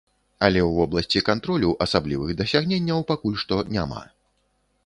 [0.45, 4.01] Але ў вобласці кантролю асаблівых дасягненняў пакуль што няма.